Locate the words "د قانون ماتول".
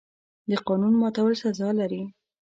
0.49-1.33